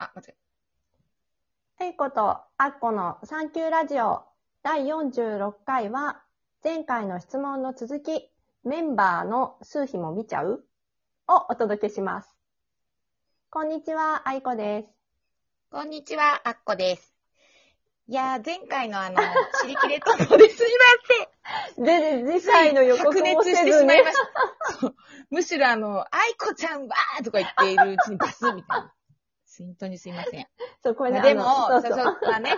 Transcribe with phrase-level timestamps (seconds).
[0.00, 0.34] あ、間違
[1.80, 4.22] えいことあっこのサンキューラジオ
[4.62, 6.22] 第46回は
[6.62, 8.30] 前回の質問の続き
[8.64, 10.64] メンバーの数日も見ちゃう？
[11.26, 12.28] をお届けします。
[13.50, 14.90] こんにちは、あいこです。
[15.70, 17.14] こんにちは、あっこです。
[18.08, 19.16] いやー、前回のあの、
[19.60, 20.66] チリキレトークですい
[21.76, 22.52] まで、で、次せん。
[22.52, 24.12] 回の予告白も熱してせずねしまいま。
[24.12, 24.16] し
[24.80, 24.94] た。
[25.30, 28.94] むしろあの、あいこちゃんわーとか言っているうちにバスみたいな。
[29.64, 30.46] 本当にすいません。
[30.82, 31.90] そう、これね、でも、そううそう。
[31.92, 32.50] そそうまあね。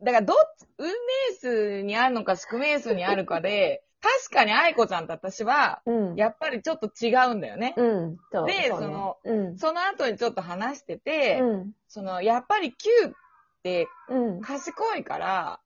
[0.00, 0.92] だから、どっち、運命
[1.36, 6.14] 数にあるのか宿命数にあるかで、 確かに愛子ちゃんと私は、うん。
[6.16, 7.74] やっぱりちょっと違うんだよね。
[7.76, 8.16] うん。
[8.46, 9.58] でそのうん。
[9.58, 11.72] その後にちょっと話してて、うん。
[11.88, 13.12] その、やっぱり Q っ
[13.62, 14.40] てうん。
[14.40, 15.60] 賢いから、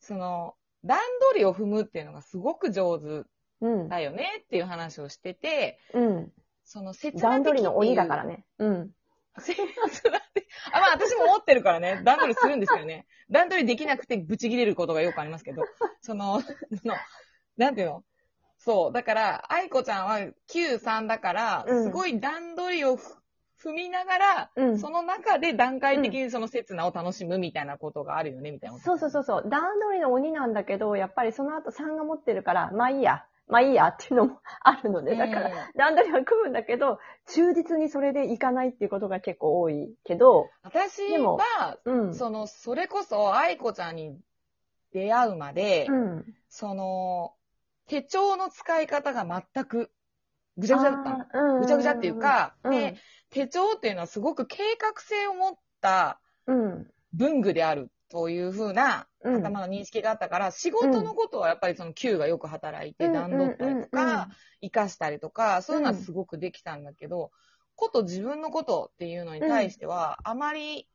[0.00, 0.98] その、段
[1.30, 3.24] 取りを踏むっていうのがすごく上手
[3.60, 3.88] うん。
[3.88, 6.32] だよねっていう話をしてて、うん。
[6.64, 8.44] その、切段取りの鬼だらからね。
[8.58, 8.90] うん。
[10.72, 13.06] あ、まあ私も持ってるからね、段取りするんですよね。
[13.30, 15.64] 段取りできなくてブチ切れることがよくありますけど、
[16.00, 16.48] その、そ
[16.84, 16.94] の、
[17.56, 18.04] なんていうの？
[18.58, 18.92] そう。
[18.92, 20.18] だから、愛子ちゃんは
[20.48, 23.16] Q3 だから、うんすごい段取りをふ
[23.62, 24.78] 踏みながら、うん。
[24.78, 28.78] その中で段階的にその刹那を楽しむみたいなことがあるよね、みたいな。
[28.78, 29.44] そうそうそうそう。
[29.48, 33.24] 段取りの鬼なんだけど、やっぱりその後3が持ってるから、まあいいや。
[33.46, 42.14] まあいいやっていうのも あるので、だから、うん段取りは組むんだけど、忠実にそれでいかないっていうことが結構多いけど、私は、うん。
[42.14, 44.18] その、それこそ愛子ちゃんに
[44.92, 46.24] 出会うまで、うん。
[46.48, 47.34] その、
[47.86, 49.90] 手帳の使い方が全く
[50.56, 52.96] ぐちゃぐちゃだったぐちゃぐちゃっていう、か、うんで、
[53.30, 56.90] 手帳っていうのはすごく計画性を持ったうん。
[57.12, 59.36] 文具であるというふうなうん。
[59.38, 63.12] 頭の認識があったから、仕事のことはやっぱりその Q がよく働いてうん。
[63.12, 64.28] 段取ったりとか、
[64.60, 67.32] 活かしたりとか、そういうのはすごくできたんだけど、
[67.74, 70.86] こと自分のことっていうのに対しては、あまり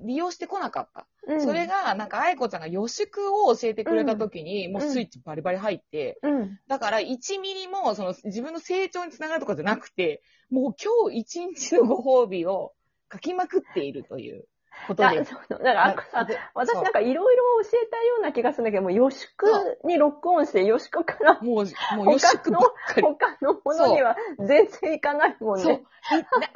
[0.00, 1.06] 利用してこなかった。
[1.26, 1.40] うん。
[1.42, 6.58] それ、が、なんか、愛子ちゃんが予祝を教えてくれた時に、もうスイッチバリバリ入って、うん。
[6.68, 12.72] だから、1ミリも、その、自分の成長につながるとかじゃなくて、もう今日一日のご褒美を
[13.12, 14.46] 書きまくっているという
[14.86, 15.24] ことだで。
[15.24, 19.46] そうだから、あ私なんかいろいろ教えたような気がするんだけど、もう予祝
[19.84, 23.02] にロックオンして、予祝からもう、もう予祝ばっかり。
[23.02, 25.72] 他のものには全然いかないもんそう。
[25.72, 25.84] ね。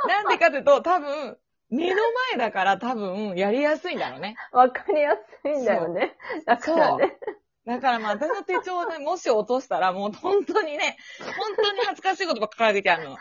[0.07, 1.39] ななんでかというと、多分、
[1.71, 1.97] 目の
[2.31, 4.37] 前だから多分、やりやすいんだろうね。
[4.53, 6.17] わかりやすいんだよね。
[6.47, 7.19] だからね。
[7.67, 13.17] だからまあ、私の手帳でもし落としたら、もう本当にね、本当に恥ずかしいことばっかり書いてあるの。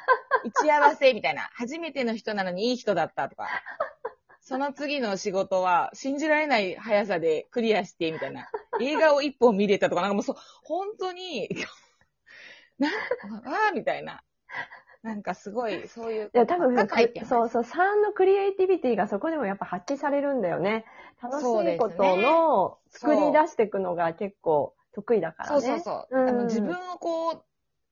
[0.46, 1.50] 打ち合わせみたいな。
[1.54, 3.50] 初めての人なのにいい人だったとか。
[4.48, 8.48] その次の仕事は、信じられない速さでクリアして、みたいな。
[8.80, 11.50] 映画を一本見れたとか、なんかもうそう、本当に、
[12.80, 14.24] なんああ、みたいな。
[15.04, 16.32] なんかすごい、そういう。
[16.34, 16.78] いや、多分
[17.26, 20.86] そうそう、3のクリエイティビティがそこでもやっぱ発揮されるんだよね。
[21.22, 25.68] 楽しいことの作り出していくのが結構得意だからそうね。
[25.68, 26.18] そうそう。
[26.18, 27.44] うんあの自分をこう、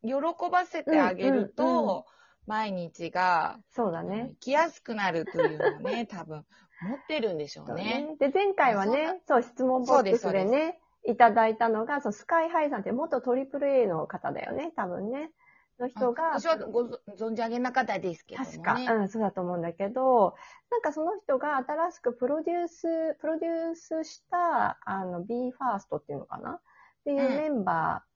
[0.07, 0.13] 喜
[0.49, 2.05] ばせてあげると、
[2.47, 4.29] 毎日が、そうだね。
[4.33, 6.45] 生きやすくなるというのをね、 多分、
[6.81, 8.15] 持ってるんでしょうね。
[8.19, 15.31] で、前回はね、そう、質問ボックスでね、いただいたのが、そうスカイハイさんって元トリプル A の方だよね、多分ね。
[15.79, 18.57] の人が、私はごぞ存じ上げなかったですけどもね。
[18.57, 20.35] 確か、うん、そうだと思うんだけど、
[20.71, 26.51] なんかその人が新しくプロデュース、プロデュースした、あの、b ファーストっていうのかな？
[26.51, 26.61] っ
[27.03, 28.14] ていううんメンバー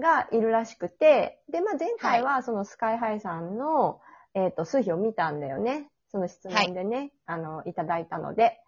[0.00, 4.00] がいるらしくて、で、まあ前回はそのスカイハイさんの、
[4.34, 5.88] えっ、と、数比を見たんだよね。
[6.10, 8.58] その質問でね、あの、いただいたので。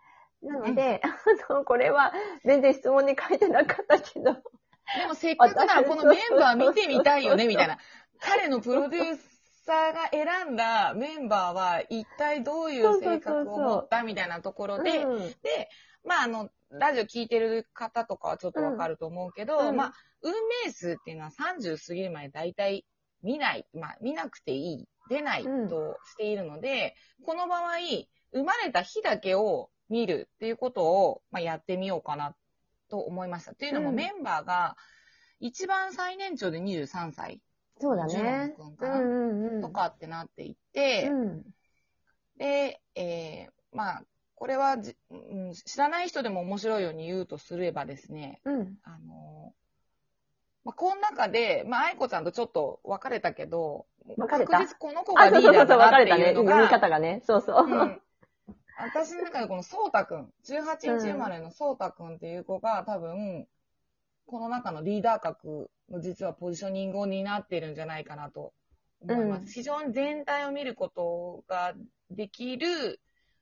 [0.42, 1.00] なので、
[1.48, 2.12] あの、これは
[2.44, 7.78] 全然質問に書いてなかったけど、でもせっかくならこのメンバー見てみたいよね、 みたいな。
[8.20, 9.18] 彼のプロデュー
[9.64, 15.28] サーが選んだメンバーは一体どういう性格を持ったみたいなところで、うん。
[15.42, 15.70] で、
[16.04, 19.76] まあ、あの、ラジオ聞いてる方とかはちょっとわかると思うけど、うん。
[19.76, 20.32] まあ、運
[20.64, 22.84] 命数っていうのは30過ぎるまで大体
[23.22, 26.94] 見ない、まあ、見なくていい、出ないとしているので、
[27.24, 27.78] この場合、
[28.32, 32.34] 生まれた日だけを見るっていうことを、まあ、やってみようかな
[32.88, 33.52] と思いました。
[33.52, 34.76] っていうのも、うんメンバーが
[35.40, 37.40] 一番最年長で23歳
[37.80, 38.54] そうだね。
[38.56, 39.62] 君うかな、んうんうん。
[39.62, 41.42] とかってなっていて、うん。
[42.38, 44.02] で、えーまあ、
[44.34, 45.14] これはじ、う
[45.50, 48.76] ん、知らない人でも面白いように言うとすればですね、うん。
[48.82, 49.21] あの、
[50.64, 53.86] まあ、この中で、まあ、愛子ちゃんとちょっと別れたけど、
[54.16, 54.58] 別れた？
[54.58, 56.04] 確実この子がリーダーだなっていう。
[56.04, 57.22] れたね読みのが、方がね。
[57.26, 57.66] そうそう。
[57.66, 58.00] うん
[58.78, 63.46] 私の中でこのそうたくん、18日生まれのそうたくんっていう子が多分、
[64.26, 68.52] この中のリーダー格の実はポジショニングを担っているんじゃないかなと
[69.00, 69.42] 思います。
[69.42, 71.74] うん非常に全体を見ることが
[72.10, 73.00] できる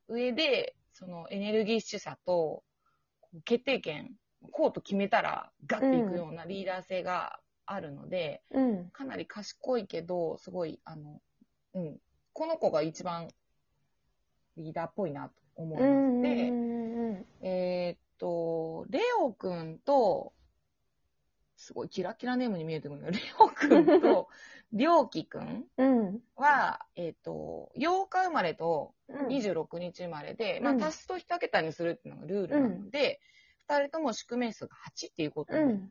[0.08, 2.62] 上で、そのエネルギッシュさと、
[3.44, 4.10] 決定権、
[4.52, 8.90] こうと決めたらガッていくようなリーダー性があるので、うん。
[8.90, 11.20] かなり賢いけど、すごい、あの、
[11.74, 11.96] うん。
[12.32, 13.28] この子が一番
[14.56, 15.76] リーダーっぽいなと思。
[15.76, 16.22] うん。
[16.22, 16.52] で、う
[17.12, 17.26] ん。
[17.42, 20.32] えーっと、レオくんと、
[21.56, 23.12] すごいキラキラネームに見えてくるんだよ。
[23.20, 24.28] レオくんと、
[24.72, 26.22] りょうきくんうん。
[26.34, 29.26] は、えーっと、8日生まれとうん。
[29.26, 33.20] 26日生まれで、まあうん足すと1桁にするっていうのがルールなので、
[33.70, 35.90] 二、人とも宿命数が8っていうことにうん。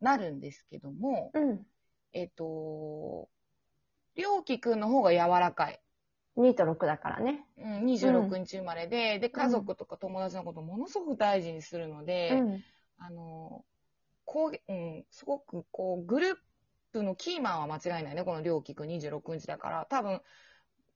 [0.00, 1.66] なるんですけども、うん。
[2.14, 3.28] えっ、と、
[4.14, 5.80] りょうきくんの方が柔らかい。
[6.36, 7.44] 2と6だからね。
[7.58, 12.64] うん、26日生まれで、で、家族とか友達のことをものすごく大事にするので、うん。
[12.98, 13.64] あの、
[14.24, 16.34] こう、うん、すごくこう、グルー
[16.92, 20.20] プのキーマンは間違いないね、このりょうきくん26日だから、多分、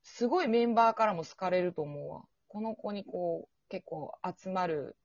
[0.01, 2.23] すごいメンバーからも好かれると思うわ。
[2.47, 4.95] この子にこう、結構集まる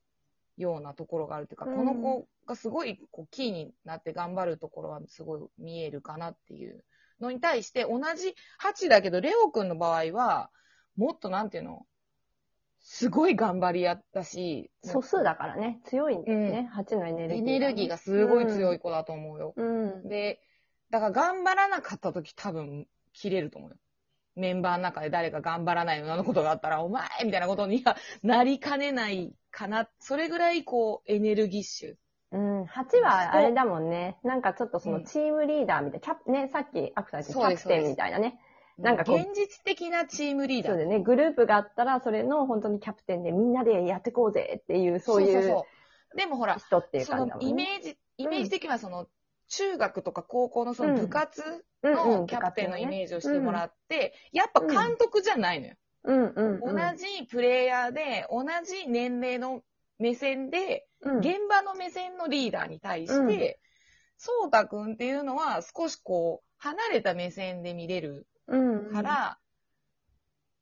[0.59, 6.85] ようなところがあるっていうか、うんこの子がすごいこうキーになって頑張るところはすごい見えるかなっていう
[7.21, 10.51] のに対して、同じ8だけど、レオくんの場合は、
[10.97, 11.87] もっとなんていうの、
[12.81, 15.81] すごい頑張りやったし、素数だからね。
[15.85, 16.71] 強いんだよね。
[16.75, 18.79] 8のエネルギー、エネルギーがすごい強い。
[18.79, 19.53] 子だと思うよ。
[19.57, 20.09] うん。
[20.09, 20.41] で、
[20.91, 23.77] だから頑張らなかった時多分切れると思うよ。
[24.37, 29.89] メンバーの中で誰か頑張らないようなことがあったら、お前みたいなことにはなりかねないかな。
[29.99, 31.95] それぐらいこう、エネルギッシュ。
[32.33, 32.63] うん。
[32.65, 34.19] 8はあれだもんね。
[34.23, 38.39] なんかちょっとそのうんチームリーダーみたいな、キャプ、ね、さっきアクターキャプテンみたいなね。
[38.79, 40.73] なんか現実的なチームリーダー。
[40.73, 41.01] そうだよね。
[41.01, 45.67] グループがあったら、それの本当にキャプテンでみんなでやってこうぜっていう、そういうそ
[46.13, 47.65] うでもほら、人っていうその感じだもんね。
[47.65, 49.09] イメージ、イメージ的にはその、
[49.49, 51.43] 中学とか高校のその部活
[51.83, 55.75] うんのキャプテンのイメージをしてもらって、やっぱ監督じゃないのよ。
[56.05, 56.77] うんうんうん。
[56.77, 59.63] 同じプレイヤーで、同じ年齢の
[59.99, 63.61] 目線で、うん現場の目線のリーダーに対して、
[64.17, 69.39] そうたくんっていうのは少しこう、離れた目線で見れるうんから、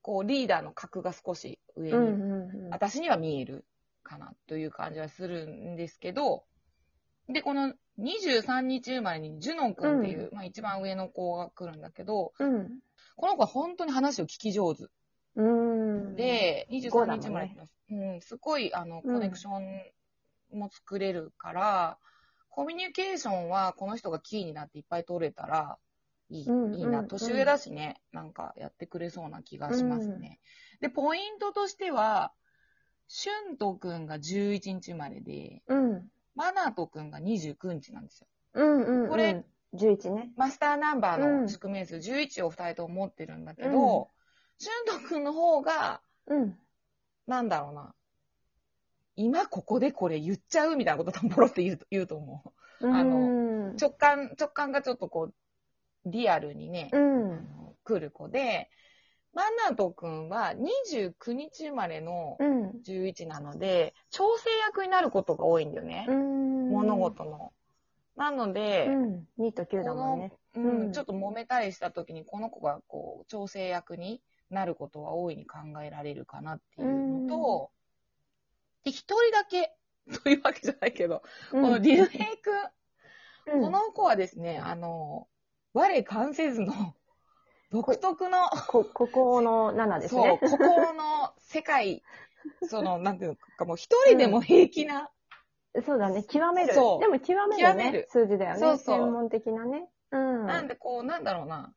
[0.02, 2.70] こう、リーダーの格が少し上に、うんうんうん。
[2.70, 3.64] 私には見える
[4.02, 6.44] かなという感じはするんですけど、
[7.28, 12.78] で、この23日生まれにジュノン君っていう、まあ一番上の子が来るんだけど、うん。
[13.16, 14.84] この子は本当に話を聞き上手。
[15.36, 16.16] うん。
[16.16, 17.74] で、五23日生まれてます。
[17.90, 21.98] うん、すごい、あの、コネクションも作れるから、
[22.50, 25.78] コミュニケーションはこの人がキーになっていっぱい取れたら、
[26.30, 27.00] いい、うんいいな。
[27.00, 30.40] うん年上だしね、なんかやってくれそうな気がしますね。
[30.80, 32.32] で、ポイントとしては、
[33.08, 36.10] シュントくんが11日生まれで、うん。
[36.34, 38.26] マナトくんが29日なんですよ。
[38.54, 39.08] うんうんうん。
[39.10, 39.44] これ、
[39.74, 40.32] 11ね。
[40.36, 44.10] マスターナンバーうんの宿命数11を2人とも持ってるんだけど、
[44.58, 46.58] シュントくんの方が、うん。
[47.26, 47.94] なんだろうな。
[49.16, 52.42] 今ここでこれ言っちゃうみたいなことをポロって言う言うと思
[52.80, 52.88] う。
[52.88, 55.30] あのうん、直感、直感がちょっとこ
[56.04, 57.30] う、リアルにね、うあん。
[57.30, 58.68] の来る子で、
[59.32, 62.72] マナトくんは29日生まれのうん。
[62.82, 66.06] 11なので、調整役になることが多いんだよね。
[66.08, 66.70] うん。
[66.70, 67.52] 物事の。
[68.16, 69.28] なので、うん。
[69.38, 70.32] 2と9だもんね。
[70.54, 77.70] ううんん、ちょっと揉めたりした時に、この子がこう、調整役になることは大いに考えられるかなっていうのと、
[78.84, 79.74] で、一人だけ、
[80.22, 82.50] というわけじゃないけど、うん、この竜兵く
[83.52, 85.26] ん、うん、この子はですね、あの、
[85.72, 86.94] 我関せずの、
[87.70, 90.38] 独特の、こ、ここの7ですそうね、。
[90.38, 92.02] ここの世界、
[92.68, 95.10] その、なんていうのか、もう一人でも平気な、
[95.84, 96.24] そうだね。
[96.24, 96.72] 極める。
[96.72, 98.06] そうでも極めるね極める。
[98.10, 98.60] 数字だよね。
[98.60, 99.88] そうそう専門的なね。
[100.10, 100.46] うん。
[100.46, 101.74] なんでこう、なんだろうな、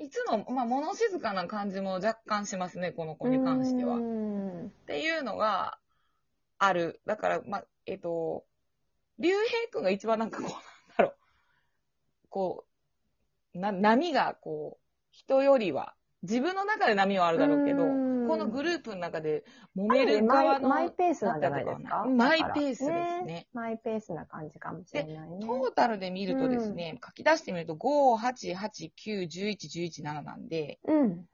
[0.00, 3.96] いつも、まあ、物静かな感じも若干しますね、この子に関しては。
[3.96, 4.72] うっん。
[4.86, 5.78] ていうのが
[6.58, 7.00] ある。
[7.06, 8.44] だから、まあ、えっと、
[9.18, 10.54] 竜兵くんが一番なんかこう、なん
[10.96, 11.14] だろう、
[12.30, 12.64] こ
[13.54, 19.44] う、な、波がこう、人よりは、自分の中で波はあるだろうけど、うんこのグループの中で
[19.76, 22.04] 揉めるマイ側の、マイペースなんじゃないですか？
[22.06, 23.46] マイペースですだからね。
[23.52, 25.38] マイペースな感じかもしれないね。
[25.40, 31.26] トータルで見るとですね、書き出してみると、5、8、8、9、11、11、7なんで、うん。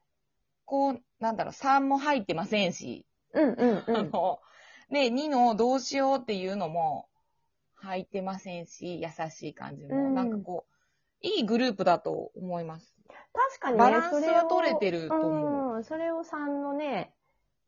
[0.64, 4.10] こう、なんだろう、3も入ってませんし、うんうんうあん。
[4.10, 4.40] の、
[4.90, 7.08] で、2のどうしようっていうのも
[7.74, 10.66] 入ってませんし、優しい感じも、うんなんかこ
[11.22, 12.95] う、いいグループだと思います。
[13.36, 15.84] 確かにね、バランスはそれを取れてると思うん。
[15.84, 17.12] それを3のね、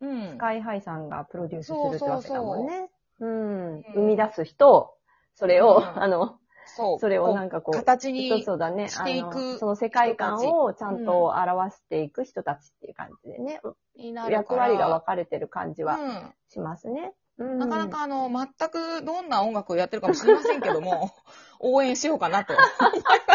[0.00, 0.30] うん。
[0.30, 2.90] スカイハイさんがプロデュースするってわけだもんね。
[3.20, 3.74] うん。
[3.76, 4.94] うん生み出す人、
[5.34, 6.98] それを、うん あの、そう。
[6.98, 8.88] それをなんかこう、形にそうそうだね。
[8.88, 13.60] していくその世界観をちゃんと表していく人たちっていう感じでね、
[13.96, 16.34] になるから役割が分かれてる感じはうん。
[16.48, 17.12] しますね。
[17.38, 21.12] うんなかなかあの、全くどんな音楽をやってるかもしれませんけども、
[21.60, 22.52] 応援しようかなと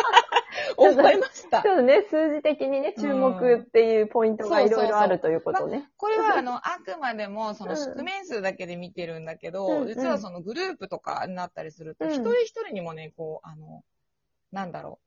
[0.78, 1.62] 思いました。
[1.62, 1.70] ち。
[1.70, 5.90] ょっとね、数字的にね、注目っていうポイントがいろいろあるということね。
[5.98, 9.88] これはあの、あくまでもそのうん宿面数だけで見てるんだけど、うんうん。
[9.88, 12.12] 実はそのグループとかになったりすると、うん。
[12.12, 13.84] 一人一人にもね、こう、あの、
[14.52, 15.06] なんだろう、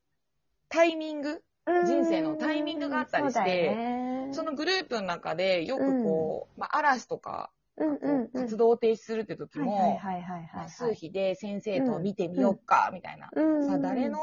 [0.68, 8.28] タイミング人生のタイミングがあったりしてそのグループの中でよくこう、まあ、嵐とか、うんうんうん。
[8.28, 10.00] 活動を停止するって時も、
[10.68, 13.30] 数比で先生と見てみようか、みたいな。
[13.35, 13.66] うん。
[13.66, 14.18] さあ、誰の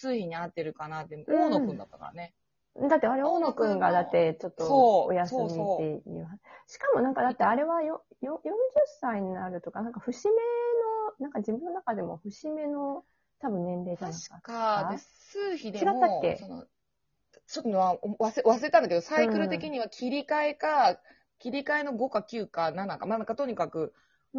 [0.00, 2.34] 数比に合ってるかなって、大野くんだったからね。
[2.88, 6.28] だってあれ、大野くんがだってちょっとそうお休みっていう。
[6.66, 8.52] しかもなんかだってあれはよ、よ、40
[9.00, 10.38] 歳になるとか、なんか節目の、
[11.18, 13.04] なんか自分の中でも節目の
[13.40, 14.36] 多分年齢じゃないですか。
[14.36, 16.36] 確か、で数比で違ったっもけ、
[17.46, 21.00] ちょっとは忘れ忘れたんだけど、サイクル的には切り替えか、
[21.38, 23.94] 切り替えの5か9か7か、まあなんかとにかく、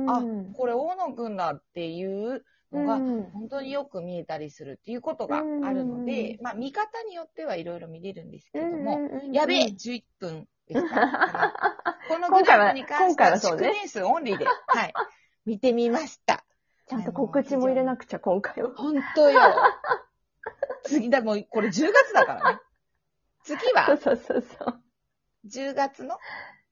[0.07, 8.99] あうんこれ大野くんだっていうのが、うん本当によく見えたりするっていうことがあるので、まあ見方によってはいろいろ見れるんですけれども、
[9.31, 11.53] やべえ !11 分でした。
[12.07, 14.93] このグル今回はープに関しては今回はそうね宿年数オンリーで、はい、
[15.45, 16.43] 見てみました。
[16.87, 18.71] ちゃんと告知も入れなくちゃ、今回は。
[18.75, 19.39] 本当よ。
[20.83, 22.59] 次だ、もうこれ10月だからね。
[23.43, 23.85] 次は？
[23.97, 24.81] そうそうそう。
[25.47, 26.17] 10月の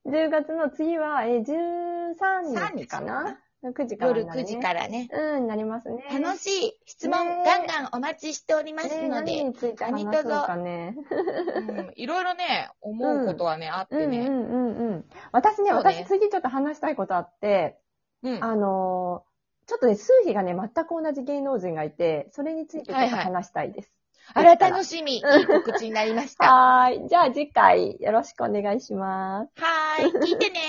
[0.05, 2.15] ？10月の次は、えー、13
[2.53, 3.39] 3日かな？
[3.63, 5.09] ?9 時から、夜9時からね。
[5.11, 6.03] うん、なりますね。
[6.11, 10.95] 楽しい質問ねガンガンお待ちしておりますねので、何について話そうかね。
[11.55, 14.19] うんいろいろね、思うことはね、あってね。
[14.19, 15.05] うんうんうんうん。
[15.31, 17.79] 私ね、ね私次ちょっと話したいことあって、
[18.23, 19.27] うんあのー
[19.67, 23.91] ちょっとね、数比がね、全く同じ芸能人がいて、それについてちょっと話したいです。
[24.33, 25.15] あら、楽しみ。
[25.15, 26.47] いい告知になりました。
[26.51, 27.07] はーい。
[27.07, 29.61] じゃあ次回よろしくお願いします。
[29.61, 30.33] はーい。
[30.33, 30.59] 聞いてね